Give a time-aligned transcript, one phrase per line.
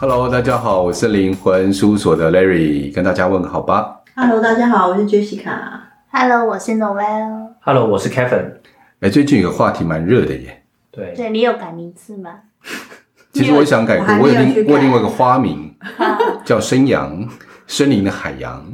[0.00, 4.00] Hello，大家好，我是灵魂事务所的 Larry，跟大家问个好吧。
[4.16, 5.52] Hello，大家好，我是 Jessica。
[6.10, 7.50] Hello，我是 Noel。
[7.60, 8.50] Hello，我是 Kevin。
[9.00, 10.62] 哎，最近有个话题蛮热的耶。
[10.90, 12.30] 对，对你有改名字吗？
[13.34, 15.76] 其实我想改过，我有另我有另外一个花名
[16.46, 17.28] 叫生阳，
[17.66, 18.72] 森林的海洋。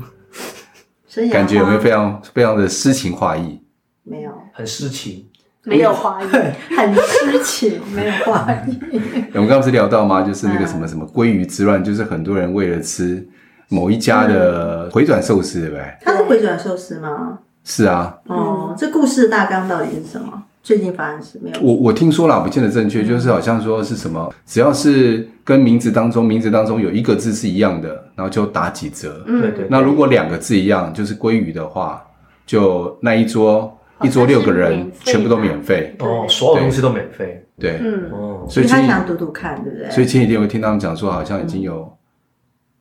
[1.32, 3.60] 感觉有没有非常非常的诗情画意？
[4.04, 5.26] 没有，很诗情。
[5.66, 6.26] 没有花语，
[6.76, 8.72] 很痴情，没有花语。
[9.34, 10.22] 我们刚刚不是聊到吗？
[10.22, 13.26] 就是那个什么什么鲑鱼之乱，就是很多人为了吃
[13.68, 15.84] 某一家的回转寿司，对不对？
[16.02, 17.40] 它是回转寿司吗？
[17.64, 18.16] 是啊。
[18.26, 20.44] 哦，这故事大纲到底是什么？
[20.62, 21.50] 最近发生什么？
[21.60, 29.20] 我我听说了，不见得正确，就是好像说是什么，只要是跟名字当中名字当中有一个字是一样的，然后就打几折。
[29.26, 29.66] 对对对。
[29.68, 32.00] 那如果两个字一样，就是鲑鱼的话，
[32.46, 33.72] 就那一桌。
[34.02, 37.42] 一桌六个人，全部都免费哦，所有东西都免费。
[37.58, 38.10] 对，嗯，
[38.48, 39.90] 所以他想赌赌看，对不对？
[39.90, 41.96] 所以前几天我听他们讲说，好像已经有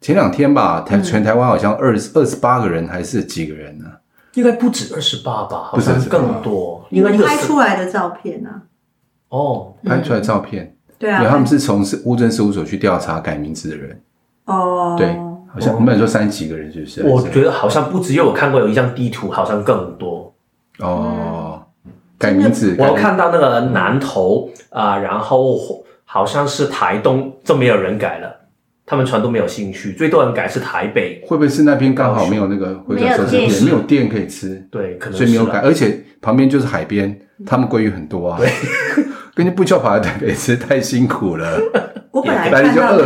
[0.01, 3.85] 前两天吧，台全台湾好像二十二十八个人还是几个人呢？
[4.33, 6.85] 应该不止二十八吧，好像更多。
[6.89, 8.49] 应该拍出来的照片呢？
[9.29, 14.01] 哦，拍出来照片，对啊，因为他们是从是乌镇事务所去调查改名字的人。
[14.43, 17.03] 哦，对，好像我们说三十几个人，是不是？
[17.03, 20.34] 我觉得好像不止，因为我看过有一张地图，好像更多。
[20.79, 21.63] 哦，
[22.17, 25.57] 改名字，我看到那个南投啊，然后
[26.03, 28.33] 好像是台东，就没有人改了，
[28.85, 29.93] 他们全都没有兴趣。
[29.93, 34.65] 最多人改是台北，会不会是那边刚好没有那个回转寿司店，没有店可以吃？
[34.71, 38.37] 对，可能所以没有改，而且旁边就是海边，他们鲑鱼很多啊。
[38.37, 38.49] 对，
[39.33, 41.59] 跟你不叫跑来台北吃，太辛苦了。
[42.11, 42.97] 我本来看到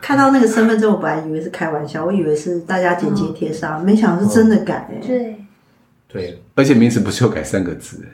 [0.00, 4.88] 看到那个身份证，我本来以为是开玩笑，我以为是大家剪接贴上，没想到是真的改。
[5.06, 5.36] 对。
[6.12, 8.04] 对，而且名字不是又改三个字，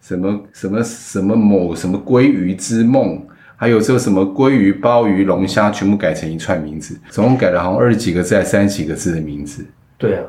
[0.00, 3.20] 什么什么什么某什么鲑鱼之梦，
[3.56, 9.64] 还有这个什么鲑鱼、鲍鱼、龙虾，全部改成一串名字，总共改了好像二十几个字，还三十几个字的名字。
[9.96, 10.24] 对啊，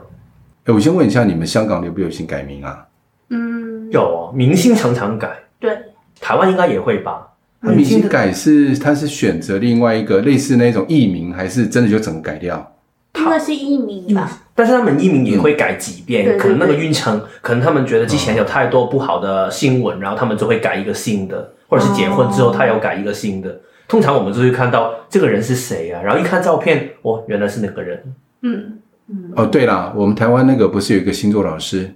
[0.65, 2.85] 哎，我先问一下，你们香港流不流行改名啊？
[3.29, 5.29] 嗯，有啊，明星常常改。
[5.59, 5.77] 对，
[6.19, 7.27] 台湾应该也会吧？
[7.61, 12.75] 明星改是他是选择另外一个类似那种艺名，还是真的就整个改掉？
[13.21, 14.43] 应该是艺名吧。
[14.53, 23.49] 但是他们艺名也会改几遍，嗯、可能那个运程，可能他们觉得之前有太多不好的新闻，嗯、然后他们就会改一个新的，或者是结婚之后他要改一个新的。
[23.49, 28.03] 哦、通常我们就会看到这个人是谁啊，然后一看照片，哦，原来是那个人。
[28.41, 28.77] 嗯
[29.07, 29.31] 嗯。
[29.35, 31.89] 哦，对了，我们台湾那个不是有一个星座老师，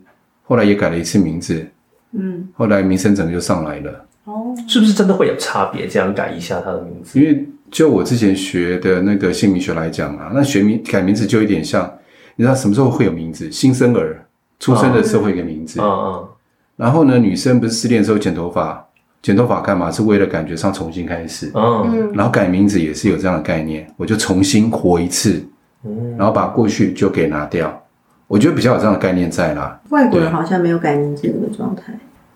[0.43, 1.65] 后来也改了一次名字。
[2.13, 2.47] 嗯。
[2.53, 4.05] 后来名声整个就上来了。
[4.23, 4.55] 哦。
[4.67, 5.87] 是不是真的会有差别？
[5.87, 7.19] 这样改一下他的名字？
[7.19, 11.93] 因为就我之前学的那个姓名学来讲啊，那学名改名字就有点像。
[12.37, 13.51] 你知道什么时候会有名字？
[13.51, 14.25] 新生儿
[14.61, 15.81] 出生的时候会有个名字。
[15.81, 16.27] 嗯嗯。
[16.77, 18.81] 然后呢，女生不是失恋的时候剪头发，
[19.21, 19.91] 剪头发干嘛？
[19.91, 21.51] 是为了感觉上重新开始。
[21.53, 22.13] 嗯。
[22.13, 25.45] 然后改名字也是有这样的概念，我就重新活一次。
[25.83, 26.15] 嗯。
[26.17, 27.83] 然后把过去就给拿掉，
[28.27, 29.81] 我觉得比较有这样的概念在啦。
[29.89, 31.93] 外国人好像没有改名字这个状态，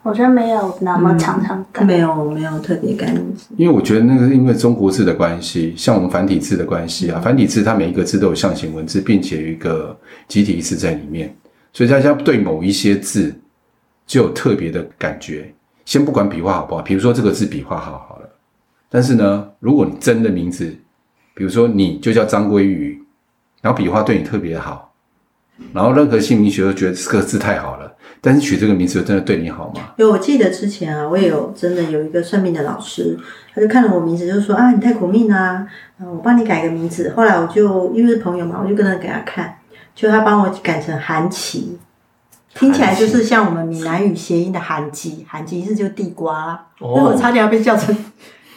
[0.09, 1.83] 好像没有那么常常改。
[1.83, 3.45] 没有，没有特别改名字。
[3.57, 9.95] 因为我觉得那个是因为中国字的关系，像我们繁体字的关系啊，繁体字它每一个字都有象形文字，并且有一个
[10.27, 11.31] 集体意识在里面，
[11.73, 13.31] 所以大家对某一些字
[14.07, 15.53] 就有特别的感觉。
[15.85, 18.29] 先不管笔画好不好，比如说这个字笔画好好了，
[18.89, 20.75] 但是呢，如果你真的名字，
[21.35, 22.99] 比如说你就叫张鲑鱼，
[23.61, 24.91] 然后笔画对你特别好，
[25.71, 27.95] 然后任何姓名学都觉得这个字太好了。
[28.21, 29.93] 但是取这个名字真的对你好吗？
[29.97, 33.17] 有，我记得之前啊，我也有真的有一个算命的老师，
[33.53, 35.65] 他就看了我名字，就说啊，你太苦命啊，
[35.99, 37.13] 我帮你改个名字。
[37.15, 39.57] 后来我就因为是朋友嘛，我就跟他给他看，
[39.95, 41.79] 就他帮我改成韩琦，
[42.53, 47.95] 听起来就是像我们闽南语谐音的韩琦，韩琦是就地瓜，所以 我差点要被叫成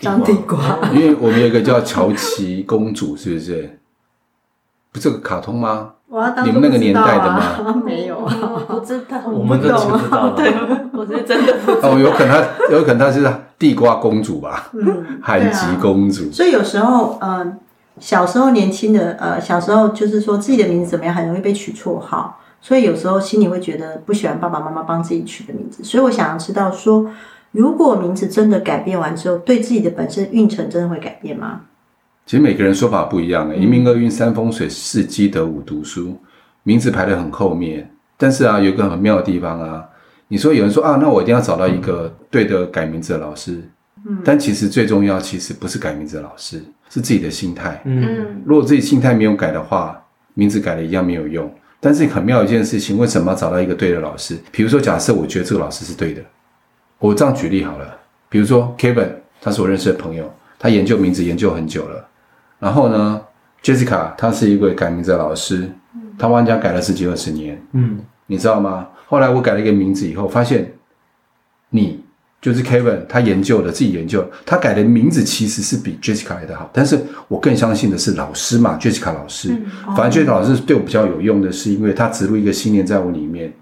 [0.00, 0.80] 张地瓜。
[0.92, 3.78] 因为我们有一个叫乔琪公主，是不是？
[4.90, 5.94] 不是个卡通吗？
[6.44, 7.80] 你们那个年代的吗？
[7.84, 8.34] 没有啊，
[8.68, 9.18] 不知道。
[9.26, 10.30] 我们都知道。
[10.36, 10.52] 对，
[10.92, 11.90] 我是真的不知道。
[11.90, 13.26] 哦，有可能他，有可能他是
[13.58, 14.68] 地瓜公主吧？
[14.74, 16.30] 嗯，韩吉公主。
[16.30, 17.58] 所以有时候，嗯，
[17.98, 22.38] 小时候年轻的，呃，小时候就是说自己的名字怎么样，很容易被取绰号。
[22.60, 25.82] 所以有时候心里会觉得不喜欢爸爸妈妈帮自己取的名字。
[25.82, 27.06] 所以我想要知道说，
[27.52, 31.62] 如果名字真的改变完之后，对自己的本身运程真的会改变吗？
[32.32, 36.18] 其实每个人说法不一样诶，一命二运三风水四积德五读书，
[36.62, 37.86] 名字排得很后面。
[38.16, 39.84] 但是啊，有一个很妙的地方啊，
[40.28, 43.62] 你说有人说啊，那我一定要找到一个对的改名字的老师。
[44.06, 46.56] 嗯，但其实最重要，其实不是改名字的老师，
[46.88, 47.82] 是自己的心态。
[47.84, 50.02] 嗯，如果自己心态没有改的话，
[50.32, 51.54] 名字改了一样没有用。
[51.80, 54.38] 但是很妙一件事情，为什么要找到一个对的老师？
[54.50, 56.22] 比如说，假设我觉得这个老师是对的，
[56.98, 57.94] 我这样举例好了。
[58.30, 62.08] 比如说 Kevin，他是我认识的朋友，他研究名字研究很久了。
[62.62, 63.20] 然后呢
[63.60, 65.68] ，Jessica 她是一位改名字的老师，
[66.16, 68.86] 她帮人家改了十几二十年，嗯，你知道吗？
[69.08, 70.72] 后来我改了一个名字以后，发现
[71.70, 72.04] 你
[72.40, 76.70] 就是 Kevin，他研究的自己研究，他改的名字其实是比 Jessica 来的好。
[76.72, 79.56] 但是我更相信的是老师嘛，Jessica 老师。
[79.96, 83.52] 反正 Jessica 老师对我比较有用的是，因为他植入一个信念在我里面，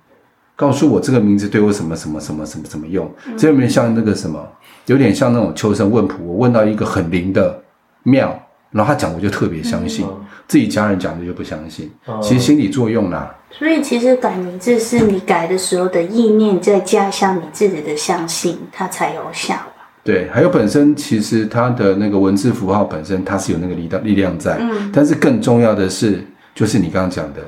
[0.56, 3.11] 告诉我这个名字对我什么什么什么什么什么用。
[3.37, 4.47] 这有点像那个什么，
[4.87, 6.17] 有点像那种求神问卜。
[6.23, 7.62] 我问到一个很灵的
[8.02, 10.06] 庙，然后他讲我就特别相信，
[10.46, 11.90] 自己家人讲的就不相信。
[12.22, 13.34] 其实心理作用啦。
[13.50, 19.56] 所以其实改名字是你改的时候的意念，再加上你自己的相信，它才有效。
[20.05, 26.25] 对，还有本身其实它的那个文字符号本身它是有那个力量力量在，嗯，但是更重要的是，
[26.55, 27.40] 就是你刚刚讲的，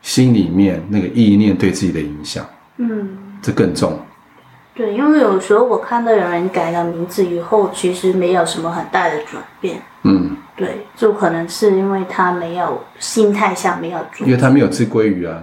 [0.00, 2.44] 心里面那个意念对自己的影响，
[2.78, 3.08] 嗯，
[3.42, 3.98] 这更重。
[4.78, 10.36] 对，因为有时候我看到有人改了名字以后，其实没有什么很大的转变，嗯。
[10.56, 15.40] 对，就可能是因为他没有心态上没有做，因为他没有吃鲑鱼啊，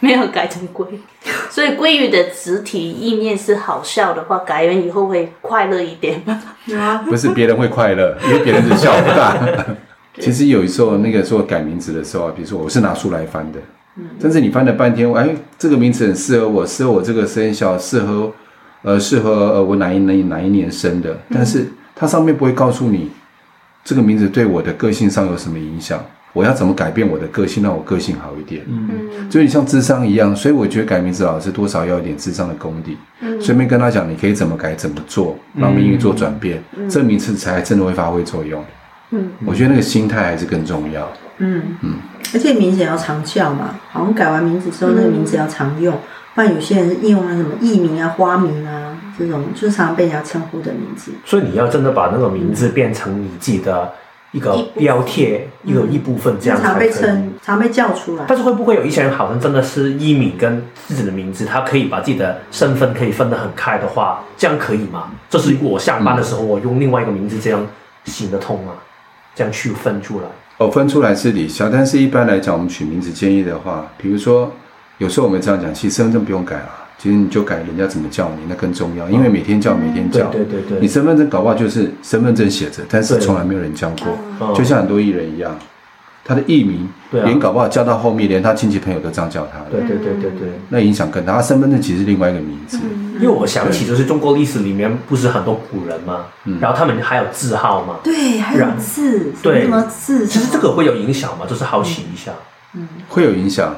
[0.00, 1.00] 没有改成鲑鱼，
[1.48, 6.42] 所以鲑鱼的肢体意念是好笑的话，改完以后会快乐一点吗？
[7.08, 9.36] 不是别人会快乐，因为别人是笑不大。
[10.18, 13.60] 其实有时候那个说改名字的时候，比如说我是拿书来翻的，
[13.94, 18.32] 嗯，但是你翻了半天，哎，这个名字很适合我，适合我这个生肖，适合
[18.82, 23.10] 呃适合呃我哪一年哪一年生的，但是它上面不会告诉你。
[23.84, 25.98] 这个名字对我的个性上有什么影响？
[26.34, 28.62] 我要怎么改变我的个性，让我个性好一点？
[28.68, 32.98] 嗯，就你像智商一样，所以我觉得改名字老师多少要一点智商的功底。
[33.20, 38.62] 嗯，顺便跟他讲，你可以怎么改，怎么做，让命运做转变，嗯、这名字才真的会发挥作用。
[39.12, 41.10] 嗯，我觉得那个心态还是更重要。
[41.38, 41.94] 嗯嗯，
[42.34, 45.96] 而且名字也要常叫嘛，好像改完名字之后，那个名字要常用。
[46.38, 51.10] 不然有些人是应用了什么艺名啊、花名啊这种，就常常被人家称呼的名字。
[51.24, 53.92] 所以你要真的把那个名字变成你自己的
[54.30, 56.68] 一个标贴，一个一部分这样才。
[56.68, 58.24] 常被称，常被叫出来。
[58.28, 65.10] 但是会不会有一些人好像真的是艺名跟自己的名字，他可以把自己的身份可以分得很开的话，这样可以吗？
[65.28, 67.66] 就是我下班的时候，我用另外一个名字，这样
[68.04, 68.74] 行得通吗？
[69.34, 70.26] 这样去分出来？
[70.58, 74.52] 哦，分出来是抵消，但是一般来讲，我们取名字建议的话，比如说。
[74.98, 85.56] 有时候我们这样讲，其实身份证不用改了，其实你就改人家怎么叫你，那更重要，因为每天叫每天叫，对对对，你身份证搞不好就是身份证写着，但是从来没有人叫过，就像很多艺人一样，
[86.24, 91.34] 他的艺名连搞不好叫到后面，连他亲戚朋友都这样叫他，对对对对对，那影响更大。
[91.34, 92.78] 他身份证其实是另外一个名字，
[93.14, 96.26] 因为我想起就是中国历史里面不是很多古人吗？
[96.60, 97.98] 然后他们还有字号吗？
[98.02, 100.26] 对，还有字，对，什么字？
[100.26, 101.46] 其实这个会有影响吗？
[101.48, 102.32] 就是好奇一下，
[102.74, 103.74] 嗯，会有影响。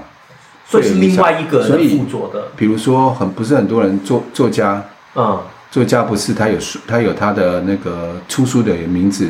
[0.70, 4.80] 所以是另外一个人辅佐的，比如说很不是很多人作作家，
[5.16, 5.36] 嗯，
[5.68, 9.28] 作家不是他有书，他有他的那个出书的名字，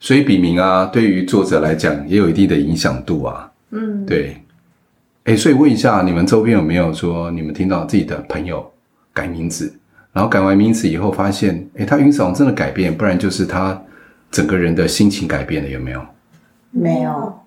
[0.00, 4.36] 所以笔名啊，对于作者来讲也有一定的影响度啊，嗯，对，
[5.24, 8.68] 哎，所以问一下你们周边有没有说你们听到自己的朋友
[9.14, 9.72] 改名字，
[10.12, 13.80] 然后改完名字以后发现，哎，他运势真的改变，不然就是他
[14.32, 16.02] 整个人的心情改变了，有没有？
[16.72, 17.40] 没有。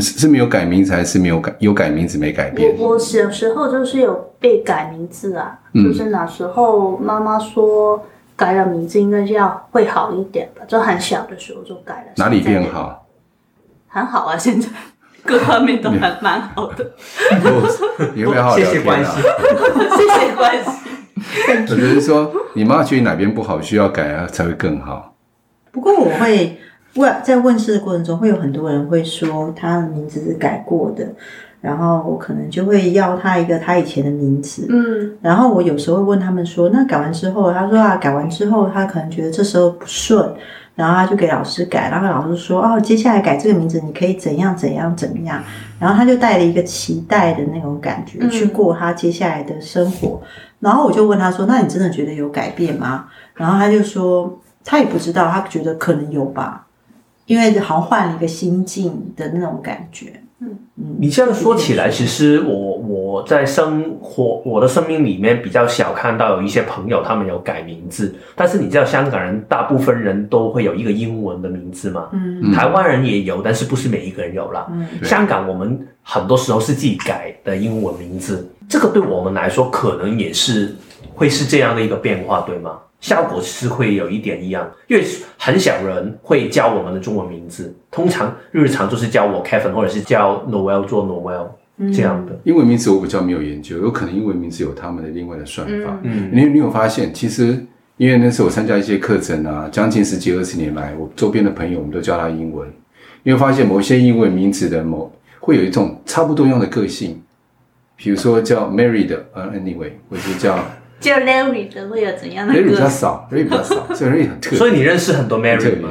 [0.00, 2.76] 是是没有改名字，还是没有改有改名字没改变？
[2.78, 8.04] 我小时候就是有被改名字啊，嗯、就是那时候妈妈说
[8.36, 12.12] 改了名字应该就要会好一点吧，就很小的时候就改了。
[12.16, 13.06] 哪里变好？
[13.88, 14.68] 很好啊，现在
[15.24, 16.92] 各方面都还蛮好的。
[18.14, 19.16] 你会好好聊天啊？
[19.96, 20.70] 谢谢关系。
[21.70, 25.14] 我觉得说你妈觉得哪边不好，需要改啊，才会更好。
[25.72, 26.58] 不过我会。
[26.96, 31.06] 问在问世的过程中，会有很多人会说他的名字是改过的，
[31.60, 40.32] 然后我可能就会要他一个他以前的名字，嗯，然后我有时候会问他们说，那改完之后，他说啊，改完之后他可能觉得这时候不顺，
[40.74, 45.42] 然后他就给老师改，然后老师说哦，接下来改这个名字你可以怎样怎样怎么样，
[45.80, 50.20] 然后他就带了一个期待的那种感觉去过他接下来的生活，
[50.60, 53.06] 然后我就问他说，那你真的觉得有改变吗？
[53.34, 56.65] 然后他就说他也不知道，他觉得可能有吧。
[57.26, 60.96] 因为好像换了一个心境的那种感觉，嗯嗯。
[60.98, 74.66] 你这样说起来，其实我我在生活我的生命里面比较少看到有一些朋友他们有改名字，但是你知道香港人大部分人都会有一个英文的名字嘛，嗯，台湾人也有，但是不是每一个人有啦。
[74.70, 80.74] 嗯，香港我们很多时候是自己改的英文名字，这个对我们来说可能也是
[81.14, 82.78] 会是这样的一个变化，对吗？
[83.00, 85.04] 效果是会有一点一样，因为
[85.38, 92.38] 很少人会叫我们的中文名字，通常日常就是叫我 Kevin 或者是叫 Noel 做 Noel 这样的。
[92.44, 95.98] 英文名字我比较没有研究，有可能英文名字有他们的另外的算法。
[96.02, 97.64] 嗯，你你有发现，其实
[97.98, 102.66] 因为那时候我参加一些课程啊，将近十几二十年来，我周边的朋友我们都叫他英文，
[103.22, 107.22] 你会发现某些英文名字的某会有一种差不多样的个性，
[107.94, 110.58] 比如说叫 Mary 的，呃，Anyway，或者叫
[111.00, 114.58] 叫 Larry 的会有怎样的？Larry 比较少，Larry 比较少，所以 Larry 很特别。
[114.58, 115.90] 所以你认识很多 Mary 吗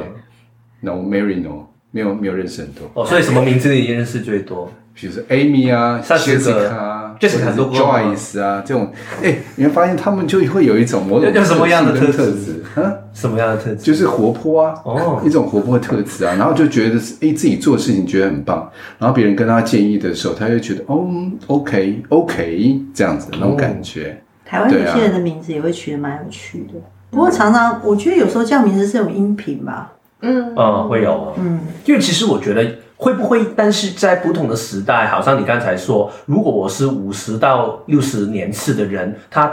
[0.80, 2.90] ？No，Mary no，没有没有认识很多。
[2.94, 4.70] 哦，所以什么名字你认识最多？
[4.98, 8.90] 比如说 Amy 啊，Jessica 啊，Jessica 很多 Joyce 啊，这种，
[9.22, 12.94] 哎，你会发现他们就会有一种某种什么样的特质啊？
[13.12, 13.76] 什么样的特质？
[13.82, 21.06] 就是活泼啊，哦， 一种活泼的特质啊，然后就觉得哎，自己做事情觉得很棒，然后别人跟他建议的时候，他就觉得哦
[21.46, 24.22] ，OK，OK，这样子那种感觉。
[24.46, 26.74] 台湾有些人的名字也会取得蛮有趣的，
[27.10, 32.78] 不过常常我觉得有时候叫名字是有音频吧，嗯，嗯，会有，嗯，因为其实我觉得。
[32.98, 33.44] 会不会？
[33.54, 39.52] 但是在不同的时代，好像你刚才说，如果我是五十到六十年次的人，他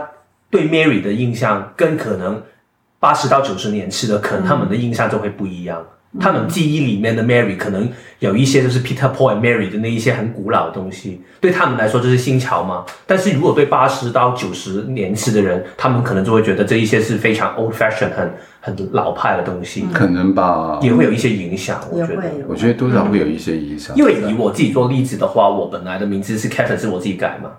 [0.50, 2.42] 对 Mary 的印象跟可能
[3.02, 5.78] 八十到九十年次的，可能他们的印象就会不一样。
[5.82, 5.88] 嗯、
[6.20, 7.90] 他们记忆里面的 Mary 可能
[8.20, 12.86] 有一些就是 Peter Paul and Mary 的那一些很古老的东西，对他们来说就是新潮嘛。
[13.08, 18.32] 但是如果对八十到九十年次的人，他们可能就会觉得这一些是非常 old fashion 很。
[18.66, 21.82] 很老派的东西，可能吧，也会有一些影响。
[21.92, 23.94] 我觉得，我觉得多少会有一些影响。
[23.94, 27.50] 因为以我自己做例子的话，我本来的名字是 Kevin，是我自己改嘛，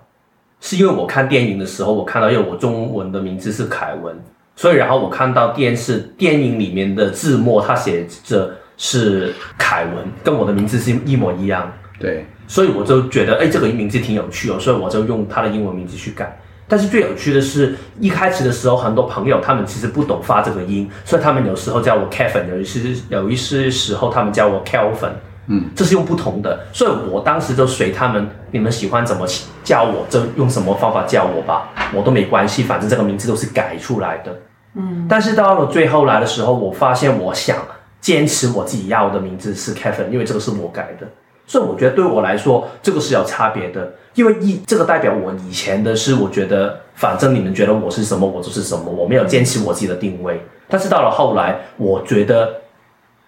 [0.59, 4.15] 是因为我看电影的时候，我看到因为我中文的名字是凯文，
[4.55, 11.71] 所以然后我看到电视电影里面的字幕，它写着是凯文，跟我的名字是一模一样。
[11.99, 16.39] 对，所以我就觉得，哎，这个名字挺有趣哦，所以我就用他的英文名字去改。
[16.67, 25.11] 但是最有趣的是，一开始的时候，很多朋友他们其实不懂发这个音，所以他们有时候叫我 Kevin，有一些有一些时候他们叫我 Kelvin，
[25.47, 29.27] 嗯，这是用不同的，所以我当时就随他们，你们喜欢怎么
[29.63, 34.35] 叫我，就用什么方法叫我吧，我都没关系，反正这个名字都是改出来的，
[34.73, 35.05] 嗯。
[35.07, 37.57] 但是到了最后来的时候，我发现我想
[38.01, 41.07] 坚持我自己要的名字是 Kevin，因为这个是我改的。
[41.45, 50.43] 所以我觉得对我来说，这个是有差别的，因为一这个代表我以前的是，我觉得反正你们觉得我是什么，我就是什么，我没有坚持我自己的定位。
[50.67, 52.64] 但是到了后来，我觉得。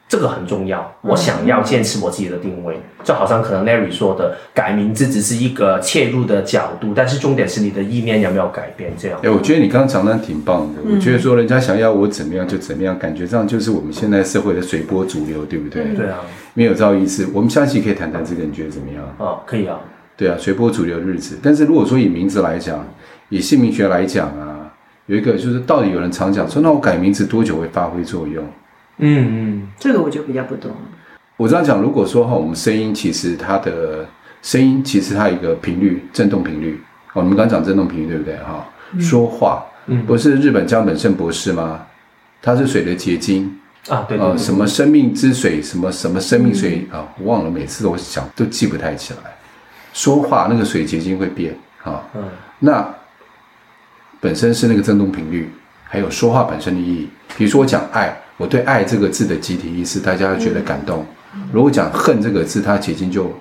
[0.09, 8.93] 这个很重要，我想要坚持我自己的定位，就好像可能 Larry 说的，改名字只是一个切入的角度，但是重点是你的意念有没有改变。
[8.97, 10.79] 这样，哎，我觉得你刚刚讲的挺棒的。
[10.89, 15.83] 我觉得说人家想要我怎么样就怎么样，感觉上就是我们现在社会的随波逐流，对不对？
[15.93, 16.19] 对啊，
[16.53, 17.27] 没有造意思。
[17.33, 19.03] 我们下期可以谈谈这个，你觉得怎么样？
[19.17, 19.77] 哦，可以啊。
[20.15, 21.37] 对啊，随波逐流的日子。
[21.43, 22.87] 但是如果说以名字来讲，
[23.27, 24.71] 以姓名学来讲啊，
[25.07, 28.41] 有一个就是到底有人常讲说，那我改名字多久会发挥作用？
[28.99, 30.71] 嗯嗯，这个我就比较不懂。
[31.37, 34.03] 我这样讲，如果说哈，我们声音其实它的
[34.41, 36.81] 声音其实它有一个频率，振动频率。
[37.13, 38.65] 哦，你们刚刚讲振动频率对不对哈？
[38.93, 41.85] 嗯、说话，嗯，不是日本江本胜博士吗？
[42.41, 43.55] 它是水的结晶
[43.87, 49.19] 啊，对，对，对，对，什么生命之水，什么什么生命水、嗯、啊，我忘了，每次都想都记不太起来。
[49.93, 52.23] 说话那个水结晶会变啊，嗯，
[52.57, 52.87] 那
[54.19, 55.51] 本身是那个振动频率，
[55.83, 57.07] 还有说话本身的意义。
[57.37, 58.19] 比如说我讲爱。
[58.37, 61.05] 我对“爱”这个字的集体意识，大家会觉得感动。
[61.51, 63.31] 如果讲“恨”这个字，它结晶就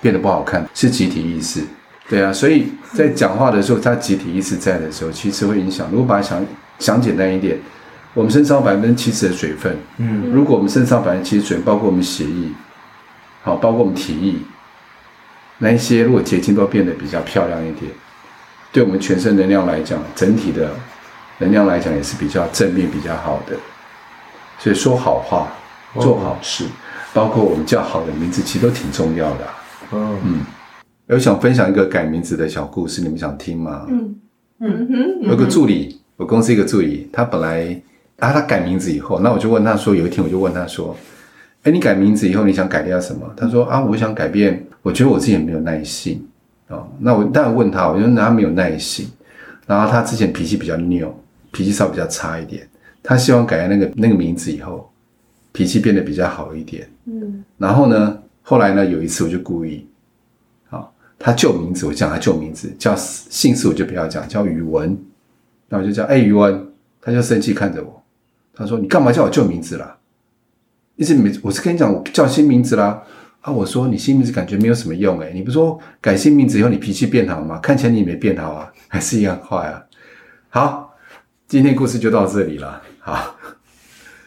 [0.00, 1.60] 变得不好看，是集体意识。
[2.08, 5.88] 对啊，所以在讲话的时候，它集体意识在的时候，其实会影响。
[5.90, 6.44] 如果把它想
[6.78, 7.58] 想简单一点，
[8.14, 12.48] 我们身上百分之七十的水分，嗯，如果我们身上百分之七十水分，包括我们血液，
[13.42, 14.34] 好，包括我们体液，
[15.58, 17.90] 那一些如果结晶都变得比较漂亮一点，
[18.72, 20.70] 对我们全身能量来讲，整体的
[21.38, 23.56] 能量来讲也是比较正面、比较好的。
[24.58, 25.52] 所以说好话，
[26.00, 26.68] 做好事，哦、
[27.12, 29.54] 包括我们叫好的名字，其实都挺重要的、啊。
[29.90, 30.40] 哦、嗯，
[31.06, 33.86] 有想分享一个改名字的小故事，你们想听吗？
[33.88, 34.14] 嗯
[34.58, 37.80] 嗯哼，有个助理，我公司一个助理，他本来
[38.18, 40.96] 啊，他改名字以后，那我就问他说，有一天我就问他说，
[41.62, 43.30] 哎，你改名字以后你想改掉什么？
[43.36, 46.26] 他说啊，我想改变，我觉得我自己也没有耐性
[46.68, 46.88] 哦。
[46.98, 49.06] 那我当然问他，我觉得他没有耐心，
[49.66, 51.14] 然后他之前脾气比较拗，
[51.52, 52.66] 脾气稍微比较差一点。
[53.08, 54.90] 他希望改了那个那个名字以后，
[55.52, 56.88] 脾气变得比较好一点。
[57.04, 59.86] 嗯，然后呢，后来呢，有一次我就故意，
[60.68, 64.98] 好，他旧名字我叫他旧名字，叫姓氏我就不要讲，叫宇文，
[65.68, 66.66] 那我就叫哎宇文，
[67.00, 68.02] 他就生气看着我，
[68.52, 69.96] 他说你干嘛叫我旧名字啦？
[70.96, 73.00] 一直没，我是跟你讲我叫新名字啦。
[73.42, 77.60] 啊，我说你新名字感觉没有什么用诶，你不说改新名字以后你脾气变好吗？
[77.60, 79.84] 看起来你也没变好啊，还是一样坏啊。
[80.48, 80.95] 好，
[81.48, 82.82] 今天故事就到这里了。
[82.98, 83.36] 好，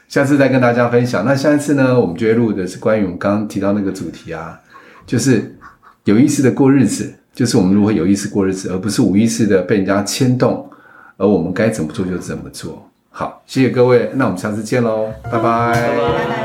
[0.08, 1.26] 下次再跟大家分享。
[1.26, 4.58] 那下一次呢，我们就会录的是关于我们刚刚提到那个主题啊，
[5.06, 5.58] 就是
[6.06, 10.70] 有意识的过日子，就是我们如何有意识过日子，而不是无意识的被人家牵动，
[11.18, 12.90] 而我们该怎么做就怎么做。
[13.10, 15.42] 好，谢谢各位，那我们下次见喽，拜拜。
[15.42, 16.39] 拜拜。